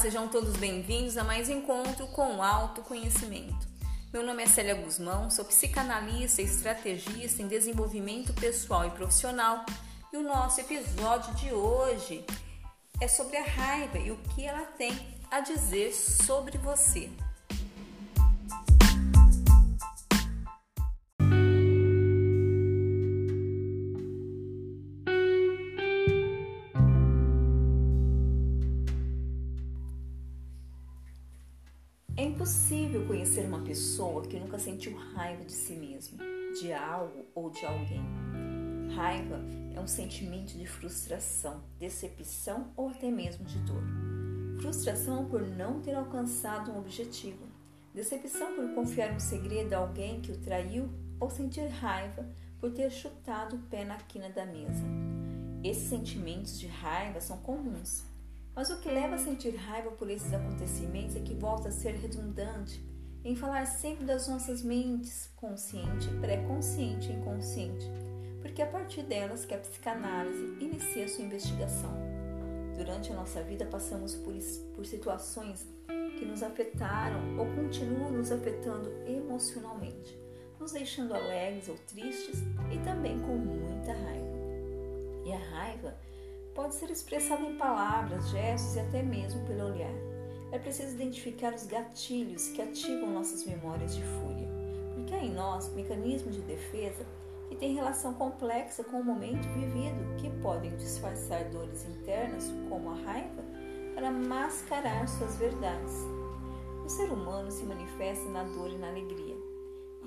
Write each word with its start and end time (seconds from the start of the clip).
Sejam 0.00 0.28
todos 0.28 0.56
bem-vindos 0.56 1.18
a 1.18 1.22
mais 1.22 1.50
encontro 1.50 2.06
com 2.06 2.36
o 2.36 2.42
autoconhecimento. 2.42 3.68
Meu 4.10 4.24
nome 4.24 4.42
é 4.42 4.46
Célia 4.46 4.74
Guzmão, 4.74 5.30
sou 5.30 5.44
psicanalista 5.44 6.40
e 6.40 6.46
estrategista 6.46 7.42
em 7.42 7.48
desenvolvimento 7.48 8.32
pessoal 8.32 8.86
e 8.86 8.90
profissional, 8.92 9.62
e 10.10 10.16
o 10.16 10.22
nosso 10.22 10.58
episódio 10.58 11.34
de 11.34 11.52
hoje 11.52 12.24
é 12.98 13.06
sobre 13.06 13.36
a 13.36 13.44
raiva 13.44 13.98
e 13.98 14.10
o 14.10 14.16
que 14.34 14.42
ela 14.42 14.62
tem 14.62 14.98
a 15.30 15.40
dizer 15.40 15.92
sobre 15.92 16.56
você. 16.56 17.10
É 32.20 32.24
impossível 32.24 33.06
conhecer 33.06 33.46
uma 33.46 33.62
pessoa 33.62 34.20
que 34.20 34.38
nunca 34.38 34.58
sentiu 34.58 34.94
raiva 34.94 35.42
de 35.42 35.52
si 35.52 35.72
mesmo, 35.72 36.18
de 36.60 36.70
algo 36.70 37.24
ou 37.34 37.48
de 37.48 37.64
alguém. 37.64 38.04
Raiva 38.94 39.40
é 39.74 39.80
um 39.80 39.86
sentimento 39.86 40.52
de 40.52 40.66
frustração, 40.66 41.62
decepção 41.78 42.74
ou 42.76 42.90
até 42.90 43.10
mesmo 43.10 43.46
de 43.46 43.58
dor. 43.60 43.82
Frustração 44.60 45.30
por 45.30 45.40
não 45.40 45.80
ter 45.80 45.94
alcançado 45.94 46.70
um 46.70 46.78
objetivo. 46.78 47.46
Decepção 47.94 48.54
por 48.54 48.74
confiar 48.74 49.14
um 49.14 49.18
segredo 49.18 49.72
a 49.72 49.78
alguém 49.78 50.20
que 50.20 50.30
o 50.30 50.36
traiu 50.36 50.90
ou 51.18 51.30
sentir 51.30 51.68
raiva 51.68 52.28
por 52.60 52.70
ter 52.70 52.90
chutado 52.90 53.56
o 53.56 53.62
pé 53.70 53.82
na 53.82 53.96
quina 53.96 54.28
da 54.28 54.44
mesa. 54.44 54.84
Esses 55.64 55.88
sentimentos 55.88 56.60
de 56.60 56.66
raiva 56.66 57.18
são 57.18 57.38
comuns, 57.38 58.04
mas 58.54 58.70
o 58.70 58.80
que 58.80 58.90
leva 58.90 59.14
a 59.14 59.18
sentir 59.18 59.54
raiva 59.54 59.90
por 59.92 60.10
esses 60.10 60.32
acontecimentos 60.32 61.16
é 61.16 61.20
que 61.20 61.34
volta 61.34 61.68
a 61.68 61.72
ser 61.72 61.94
redundante 61.94 62.84
em 63.24 63.36
falar 63.36 63.66
sempre 63.66 64.04
das 64.04 64.28
nossas 64.28 64.62
mentes, 64.62 65.30
consciente, 65.36 66.08
pré-consciente 66.20 67.10
e 67.10 67.14
inconsciente, 67.14 67.86
porque 68.40 68.62
é 68.62 68.64
a 68.64 68.70
partir 68.70 69.02
delas 69.02 69.44
que 69.44 69.54
a 69.54 69.58
psicanálise 69.58 70.56
inicia 70.58 71.08
sua 71.08 71.24
investigação. 71.24 71.92
Durante 72.76 73.12
a 73.12 73.14
nossa 73.14 73.42
vida 73.42 73.66
passamos 73.66 74.14
por, 74.14 74.32
por 74.74 74.86
situações 74.86 75.68
que 76.18 76.24
nos 76.24 76.42
afetaram 76.42 77.38
ou 77.38 77.46
continuam 77.54 78.10
nos 78.10 78.32
afetando 78.32 78.90
emocionalmente, 79.06 80.18
nos 80.58 80.72
deixando 80.72 81.14
alegres 81.14 81.68
ou 81.68 81.76
tristes 81.86 82.40
e 82.72 82.78
também 82.78 83.18
com 83.20 83.36
muita 83.36 83.92
raiva. 83.92 84.40
E 85.26 85.32
a 85.32 85.38
raiva 85.38 85.94
pode 86.54 86.74
ser 86.74 86.90
expressada 86.90 87.42
em 87.42 87.56
palavras, 87.56 88.28
gestos 88.30 88.76
e 88.76 88.80
até 88.80 89.02
mesmo 89.02 89.44
pelo 89.46 89.66
olhar. 89.66 89.94
É 90.52 90.58
preciso 90.58 90.94
identificar 90.94 91.54
os 91.54 91.66
gatilhos 91.66 92.48
que 92.48 92.60
ativam 92.60 93.10
nossas 93.10 93.44
memórias 93.44 93.94
de 93.94 94.02
fúria, 94.02 94.48
porque 94.94 95.14
há 95.14 95.22
em 95.22 95.32
nós 95.32 95.72
mecanismos 95.74 96.34
de 96.34 96.42
defesa 96.42 97.06
que 97.48 97.56
têm 97.56 97.74
relação 97.74 98.14
complexa 98.14 98.84
com 98.84 99.00
o 99.00 99.04
momento 99.04 99.48
vivido, 99.48 100.16
que 100.18 100.30
podem 100.40 100.74
disfarçar 100.76 101.44
dores 101.50 101.84
internas, 101.84 102.52
como 102.68 102.90
a 102.90 102.94
raiva, 102.94 103.42
para 103.94 104.10
mascarar 104.10 105.08
suas 105.08 105.36
verdades. 105.36 105.94
O 106.84 106.88
ser 106.88 107.10
humano 107.10 107.50
se 107.50 107.64
manifesta 107.64 108.28
na 108.28 108.44
dor 108.44 108.70
e 108.70 108.78
na 108.78 108.88
alegria. 108.88 109.36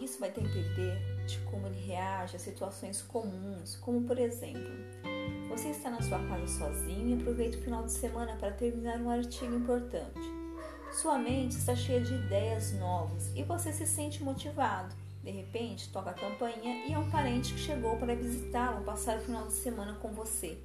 Isso 0.00 0.20
vai 0.20 0.30
depender 0.30 0.98
de 1.26 1.38
como 1.50 1.66
ele 1.66 1.80
reage 1.80 2.36
a 2.36 2.38
situações 2.38 3.02
comuns, 3.02 3.76
como 3.76 4.02
por 4.02 4.18
exemplo, 4.18 4.70
você 5.50 5.70
está 5.70 5.90
na 5.90 6.00
sua 6.00 6.20
casa 6.20 6.46
sozinho 6.46 7.08
e 7.08 7.20
aproveita 7.20 7.58
o 7.58 7.60
final 7.60 7.82
de 7.82 7.90
semana 7.90 8.36
para 8.36 8.52
terminar 8.52 9.00
um 9.00 9.10
artigo 9.10 9.52
importante. 9.52 10.20
Sua 10.92 11.18
mente 11.18 11.56
está 11.56 11.74
cheia 11.74 12.00
de 12.00 12.14
ideias 12.14 12.72
novas 12.74 13.32
e 13.34 13.42
você 13.42 13.72
se 13.72 13.84
sente 13.84 14.22
motivado. 14.22 14.94
De 15.24 15.30
repente, 15.32 15.88
toca 15.90 16.10
a 16.10 16.14
campainha 16.14 16.86
e 16.86 16.92
é 16.92 16.98
um 16.98 17.10
parente 17.10 17.52
que 17.52 17.58
chegou 17.58 17.96
para 17.96 18.14
visitá-lo 18.14 18.84
passar 18.84 19.18
o 19.18 19.22
final 19.22 19.48
de 19.48 19.52
semana 19.54 19.94
com 19.94 20.12
você. 20.12 20.56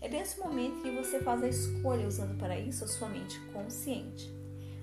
É 0.00 0.08
nesse 0.08 0.40
momento 0.40 0.82
que 0.82 0.90
você 0.90 1.20
faz 1.20 1.44
a 1.44 1.48
escolha 1.48 2.08
usando 2.08 2.36
para 2.36 2.58
isso 2.58 2.82
a 2.82 2.88
sua 2.88 3.08
mente 3.08 3.38
consciente. 3.52 4.28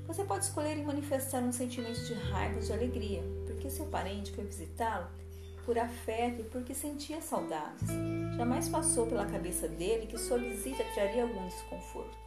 Você 0.07 0.23
pode 0.23 0.45
escolher 0.45 0.77
e 0.77 0.83
manifestar 0.83 1.43
um 1.43 1.51
sentimento 1.51 2.01
de 2.05 2.13
raiva 2.13 2.55
ou 2.55 2.61
de 2.61 2.71
alegria, 2.71 3.21
porque 3.45 3.69
seu 3.69 3.87
parente 3.87 4.31
foi 4.31 4.45
visitá-lo 4.45 5.07
por 5.65 5.77
afeto 5.77 6.41
e 6.41 6.43
porque 6.45 6.73
sentia 6.73 7.21
saudades. 7.21 7.87
Jamais 8.37 8.67
passou 8.69 9.07
pela 9.07 9.25
cabeça 9.25 9.67
dele 9.67 10.07
que 10.07 10.17
sua 10.17 10.37
visita 10.37 10.83
traria 10.93 11.23
algum 11.23 11.47
desconforto. 11.47 12.17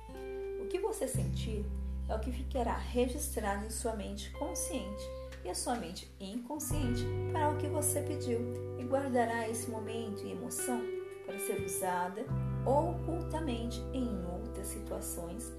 O 0.60 0.66
que 0.66 0.78
você 0.78 1.06
sentir 1.06 1.64
é 2.08 2.14
o 2.14 2.20
que 2.20 2.30
ficará 2.30 2.76
registrado 2.76 3.66
em 3.66 3.70
sua 3.70 3.94
mente 3.94 4.30
consciente 4.30 5.04
e 5.44 5.50
a 5.50 5.54
sua 5.54 5.76
mente 5.76 6.10
inconsciente 6.20 7.04
para 7.32 7.50
o 7.50 7.56
que 7.56 7.69
você 7.69 8.00
pediu 8.00 8.41
e 8.78 8.84
guardará 8.84 9.48
esse 9.48 9.70
momento 9.70 10.25
e 10.25 10.32
emoção 10.32 10.80
para 11.25 11.38
ser 11.38 11.60
usada 11.64 12.25
ocultamente 12.64 13.80
em 13.92 14.08
outras 14.32 14.66
situações, 14.69 15.52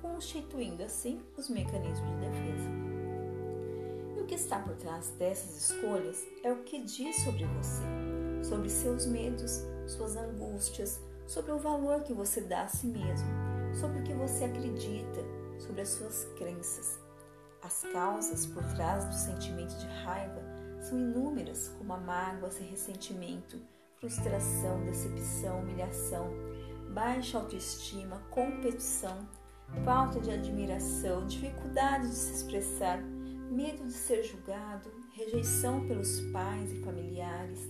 constituindo 0.00 0.82
assim 0.82 1.20
os 1.36 1.48
mecanismos 1.48 2.10
de 2.10 2.16
defesa 2.26 2.83
está 4.44 4.58
por 4.58 4.76
trás 4.76 5.08
dessas 5.18 5.70
escolhas 5.70 6.22
é 6.42 6.52
o 6.52 6.62
que 6.64 6.82
diz 6.82 7.16
sobre 7.24 7.46
você, 7.46 7.82
sobre 8.42 8.68
seus 8.68 9.06
medos, 9.06 9.62
suas 9.86 10.16
angústias, 10.16 11.00
sobre 11.26 11.52
o 11.52 11.58
valor 11.58 12.02
que 12.02 12.12
você 12.12 12.42
dá 12.42 12.62
a 12.62 12.68
si 12.68 12.86
mesmo, 12.86 13.26
sobre 13.74 14.00
o 14.00 14.02
que 14.02 14.12
você 14.12 14.44
acredita, 14.44 15.20
sobre 15.58 15.80
as 15.80 15.88
suas 15.88 16.24
crenças. 16.36 16.98
As 17.62 17.84
causas 17.90 18.44
por 18.44 18.62
trás 18.74 19.06
do 19.06 19.14
sentimento 19.14 19.74
de 19.78 19.86
raiva 19.86 20.42
são 20.78 20.98
inúmeras, 20.98 21.68
como 21.78 21.94
a 21.94 21.98
mágoa, 21.98 22.50
ressentimento, 22.70 23.58
frustração, 23.98 24.84
decepção, 24.84 25.60
humilhação, 25.60 26.28
baixa 26.92 27.38
autoestima, 27.38 28.18
competição, 28.30 29.26
falta 29.86 30.20
de 30.20 30.30
admiração, 30.30 31.26
dificuldade 31.26 32.08
de 32.08 32.14
se 32.14 32.34
expressar, 32.34 33.02
medo 33.54 33.86
de 33.86 33.92
ser 33.92 34.24
julgado, 34.24 34.90
rejeição 35.12 35.86
pelos 35.86 36.20
pais 36.32 36.72
e 36.72 36.80
familiares, 36.80 37.60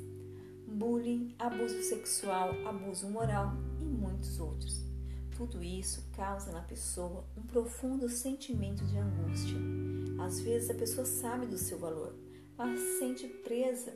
bullying, 0.67 1.35
abuso 1.39 1.83
sexual, 1.83 2.55
abuso 2.67 3.07
moral 3.11 3.53
e 3.79 3.85
muitos 3.85 4.41
outros. 4.41 4.83
Tudo 5.37 5.63
isso 5.63 6.09
causa 6.17 6.53
na 6.53 6.63
pessoa 6.63 7.27
um 7.37 7.43
profundo 7.43 8.09
sentimento 8.09 8.83
de 8.87 8.97
angústia. 8.97 9.59
Às 10.19 10.41
vezes 10.41 10.71
a 10.71 10.75
pessoa 10.75 11.05
sabe 11.05 11.47
do 11.47 11.59
seu 11.59 11.79
valor, 11.79 12.15
mas 12.57 12.81
se 12.81 12.99
sente 13.01 13.29
presa 13.29 13.95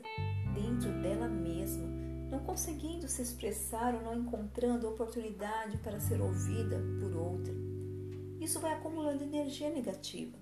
dentro 0.53 0.91
dela 1.01 1.27
mesma, 1.27 1.87
não 2.29 2.39
conseguindo 2.41 3.07
se 3.07 3.23
expressar 3.23 3.95
ou 3.95 4.03
não 4.03 4.13
encontrando 4.13 4.87
oportunidade 4.87 5.77
para 5.79 5.99
ser 5.99 6.21
ouvida 6.21 6.79
por 6.99 7.15
outra. 7.15 7.53
Isso 8.39 8.59
vai 8.59 8.73
acumulando 8.73 9.23
energia 9.23 9.71
negativa 9.71 10.37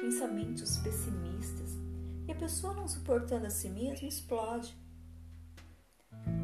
pensamentos 0.00 0.78
pessimistas 0.78 1.76
e 2.26 2.32
a 2.32 2.34
pessoa 2.34 2.74
não 2.74 2.86
suportando 2.86 3.46
a 3.46 3.50
si 3.50 3.68
mesma 3.68 4.08
explode. 4.08 4.76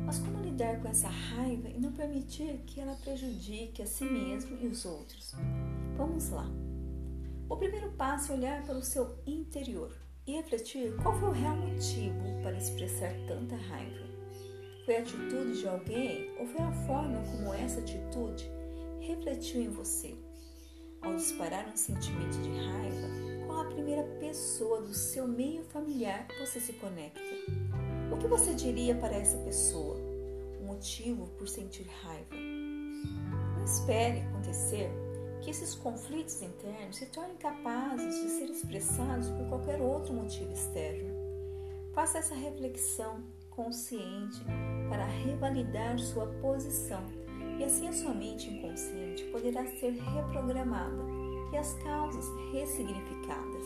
Mas 0.05 0.19
como 0.19 0.43
lidar 0.43 0.81
com 0.81 0.89
essa 0.89 1.09
raiva 1.09 1.69
e 1.69 1.81
não 1.81 1.93
permitir 1.93 2.59
que 2.67 2.81
ela 2.81 2.95
prejudique 2.97 3.83
a 3.83 3.87
si 3.87 4.05
mesmo 4.05 4.57
e 4.61 4.67
os 4.67 4.85
outros? 4.85 5.35
Vamos 5.97 6.31
lá. 6.31 6.47
O 7.49 7.57
primeiro 7.57 7.91
passo 7.93 8.33
é 8.33 8.37
olhar 8.37 8.63
para 8.65 8.77
o 8.77 8.83
seu 8.83 9.19
interior. 9.27 9.93
e 10.27 10.33
refletir 10.33 10.97
qual 11.03 11.15
foi 11.21 11.29
o 11.29 11.33
real 11.33 11.57
motivo 11.57 12.43
para 12.43 12.57
expressar 12.57 13.13
tanta 13.29 13.57
raiva. 13.57 14.07
Foi 14.87 14.97
a 14.97 15.01
atitude 15.01 15.61
de 15.61 15.69
alguém 15.69 16.31
ou 16.39 16.47
foi 16.47 16.63
a 16.63 16.73
forma 16.87 17.23
como 17.31 17.53
essa 17.53 17.81
atitude 17.81 18.51
refletiu 19.01 19.61
em 19.61 19.69
você? 19.69 20.15
Ao 21.03 21.15
disparar 21.15 21.69
um 21.69 21.77
sentimento 21.77 22.39
de 22.41 22.49
raiva, 22.49 23.34
qual 23.55 23.67
a 23.67 23.71
primeira 23.71 24.03
pessoa 24.19 24.81
do 24.81 24.93
seu 24.93 25.29
meio 25.29 25.63
familiar 25.63 26.27
você 26.41 26.59
se 26.59 26.73
conecta? 26.73 27.21
O 28.13 28.19
que 28.19 28.27
você 28.27 28.53
diria 28.53 28.97
para 28.97 29.15
essa 29.15 29.39
pessoa? 29.39 29.95
O 30.61 30.65
motivo 30.65 31.29
por 31.39 31.47
sentir 31.47 31.87
raiva? 32.03 32.35
Não 32.35 33.65
espere 33.65 34.23
acontecer 34.23 34.91
que 35.41 35.51
esses 35.51 35.73
conflitos 35.77 36.43
internos 36.43 36.97
se 36.97 37.07
tornem 37.07 37.37
capazes 37.37 38.17
de 38.25 38.29
ser 38.31 38.51
expressados 38.51 39.29
por 39.29 39.49
qualquer 39.49 39.81
outro 39.81 40.13
motivo 40.13 40.53
externo. 40.53 41.15
Faça 41.93 42.19
essa 42.19 42.35
reflexão 42.35 43.23
consciente 43.51 44.43
para 44.89 45.05
revalidar 45.05 45.97
sua 46.01 46.27
posição 46.43 47.05
e 47.61 47.63
assim 47.63 47.87
a 47.87 47.93
sua 47.93 48.15
mente 48.15 48.51
inconsciente 48.51 49.23
poderá 49.27 49.65
ser 49.65 49.93
reprogramada 49.93 51.14
e 51.55 51.57
as 51.57 51.73
causas 51.75 52.27
ressignificadas. 52.53 53.65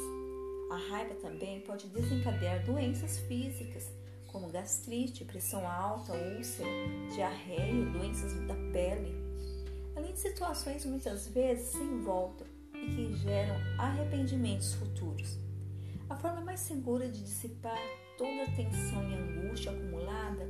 A 0.70 0.76
raiva 0.76 1.14
também 1.14 1.62
pode 1.62 1.86
desencadear 1.86 2.62
doenças 2.66 3.18
físicas, 3.20 3.90
como 4.26 4.50
gastrite, 4.50 5.24
pressão 5.24 5.66
alta, 5.66 6.12
úlcera, 6.12 6.68
diarreia, 7.14 7.86
doenças 7.86 8.34
da 8.46 8.54
pele, 8.72 9.16
além 9.96 10.12
de 10.12 10.18
situações 10.18 10.84
muitas 10.84 11.28
vezes 11.28 11.68
sem 11.68 12.02
volta 12.02 12.44
e 12.74 12.94
que 12.94 13.16
geram 13.16 13.56
arrependimentos 13.78 14.74
futuros. 14.74 15.38
A 16.10 16.16
forma 16.16 16.42
mais 16.42 16.60
segura 16.60 17.08
de 17.08 17.22
dissipar 17.22 17.78
toda 18.18 18.42
a 18.42 18.54
tensão 18.54 19.10
e 19.10 19.14
angústia 19.14 19.72
acumulada 19.72 20.46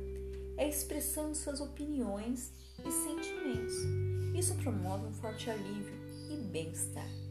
é 0.57 0.67
expressando 0.67 1.33
suas 1.35 1.61
opiniões 1.61 2.51
e 2.85 2.91
sentimentos. 2.91 3.75
Isso 4.37 4.55
promove 4.55 5.07
um 5.07 5.13
forte 5.13 5.49
alívio 5.49 5.97
e 6.29 6.35
bem-estar. 6.35 7.28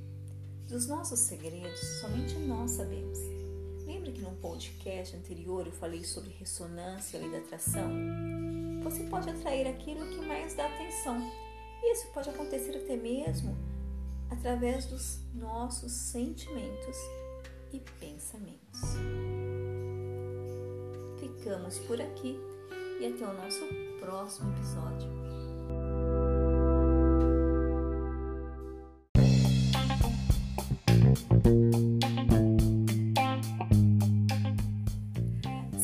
Dos 0.69 0.87
nossos 0.87 1.21
segredos, 1.21 1.81
somente 2.01 2.35
nós 2.35 2.73
sabemos. 2.73 3.19
Lembra 3.87 4.13
que 4.13 4.21
no 4.21 4.33
podcast 4.37 5.17
anterior 5.17 5.67
eu 5.67 5.73
falei 5.73 6.05
sobre 6.05 6.31
ressonância 6.31 7.17
e 7.17 7.21
lei 7.21 7.31
da 7.31 7.39
atração? 7.39 7.91
Você 8.85 9.05
pode 9.05 9.31
atrair 9.31 9.67
aquilo 9.67 10.07
que 10.09 10.27
mais 10.27 10.55
dá 10.55 10.67
atenção 10.67 11.21
isso 11.83 12.09
pode 12.09 12.29
acontecer 12.29 12.77
até 12.77 12.97
mesmo 12.97 13.57
através 14.31 14.87
dos 14.87 15.21
nossos 15.35 15.93
sentimentos 15.93 16.97
e 17.73 17.81
pensamentos. 18.01 18.81
Ficamos 21.19 21.79
por 21.81 22.01
aqui 22.01 22.39
e 23.01 23.07
até 23.07 23.27
o 23.27 23.33
nosso 23.33 23.65
próximo 24.01 24.53
episódio. 24.55 25.18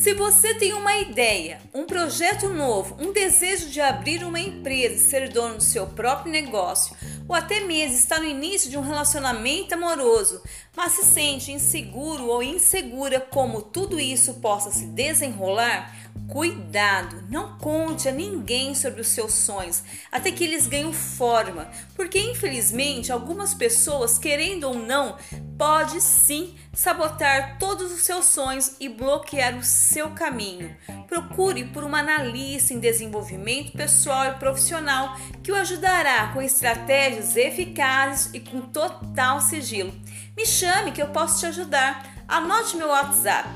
Se 0.05 0.12
você 0.12 0.53
tem 0.53 0.75
uma 0.75 0.99
ideia, 0.99 1.62
um 1.73 1.87
projeto 1.87 2.51
novo, 2.51 2.95
um 3.01 3.11
desejo 3.11 3.71
de 3.71 3.81
abrir 3.81 4.23
uma 4.23 4.39
empresa 4.39 4.97
e 4.97 4.99
ser 4.99 5.31
dono 5.31 5.56
do 5.56 5.62
seu 5.62 5.87
próprio 5.87 6.31
negócio, 6.31 6.95
ou 7.27 7.35
até 7.35 7.61
mesmo 7.61 7.97
está 7.97 8.19
no 8.19 8.27
início 8.27 8.69
de 8.69 8.77
um 8.77 8.83
relacionamento 8.83 9.73
amoroso, 9.73 10.43
mas 10.76 10.93
se 10.93 11.05
sente 11.05 11.53
inseguro 11.53 12.26
ou 12.26 12.43
insegura 12.43 13.21
como 13.21 13.62
tudo 13.62 13.99
isso 14.00 14.35
possa 14.35 14.71
se 14.71 14.87
desenrolar, 14.87 15.93
Cuidado, 16.29 17.23
não 17.29 17.59
conte 17.59 18.09
a 18.09 18.12
ninguém 18.12 18.75
sobre 18.75 19.03
os 19.03 19.09
seus 19.09 19.35
sonhos 19.35 19.82
até 20.11 20.32
que 20.32 20.43
eles 20.43 20.67
ganhem 20.67 20.93
forma, 20.93 21.71
porque 21.94 22.19
infelizmente 22.19 23.12
algumas 23.12 23.53
pessoas, 23.53 24.17
querendo 24.17 24.65
ou 24.65 24.75
não, 24.75 25.17
pode 25.59 26.00
sim 26.00 26.55
sabotar 26.73 27.59
todos 27.59 27.93
os 27.93 28.03
seus 28.03 28.25
sonhos 28.25 28.75
e 28.81 28.88
bloquear 28.88 29.56
o 29.56 29.62
seu 29.62 30.11
caminho. 30.11 30.75
Procure 31.06 31.67
por 31.67 31.85
uma 31.85 32.00
analista 32.00 32.73
em 32.73 32.81
desenvolvimento 32.81 33.73
pessoal 33.73 34.27
e 34.27 34.38
profissional 34.38 35.17
que 35.43 35.53
o 35.53 35.56
ajudará 35.56 36.32
com 36.32 36.41
estratégias 36.41 37.37
eficazes 37.37 38.32
e 38.32 38.41
com 38.41 38.62
total 38.62 39.41
sigilo. 39.43 39.93
Me 40.36 40.44
chame 40.44 40.92
que 40.92 41.00
eu 41.00 41.08
posso 41.08 41.40
te 41.40 41.46
ajudar. 41.46 42.25
Anote 42.26 42.76
meu 42.76 42.88
WhatsApp 42.88 43.48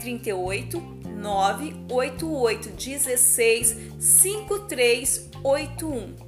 038 0.00 0.80
988 1.16 2.70
16 2.70 3.76
5381. 3.98 6.27